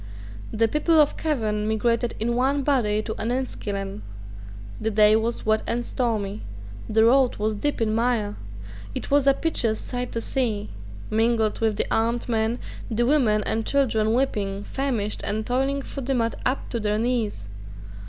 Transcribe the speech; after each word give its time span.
The 0.51 0.67
people 0.67 0.99
of 0.99 1.15
Cavan 1.15 1.67
migrated 1.67 2.15
in 2.19 2.33
one 2.35 2.63
body 2.63 3.03
to 3.03 3.13
Enniskillen. 3.21 4.01
The 4.79 4.89
day 4.89 5.15
was 5.15 5.45
wet 5.45 5.61
and 5.67 5.85
stormy. 5.85 6.41
The 6.89 7.05
road 7.05 7.35
was 7.35 7.53
deep 7.53 7.79
in 7.79 7.93
mire. 7.93 8.35
It 8.95 9.11
was 9.11 9.27
a 9.27 9.35
piteous 9.35 9.79
sight 9.79 10.11
to 10.13 10.19
see, 10.19 10.71
mingled 11.11 11.59
with 11.59 11.75
the 11.77 11.85
armed 11.91 12.27
men, 12.27 12.57
the 12.89 13.05
women 13.05 13.43
and 13.43 13.63
children 13.63 14.15
weeping, 14.15 14.63
famished, 14.63 15.21
and 15.23 15.45
toiling 15.45 15.83
through 15.83 16.05
the 16.05 16.15
mud 16.15 16.35
up 16.47 16.67
to 16.71 16.79
their 16.79 16.97
knees. 16.97 17.45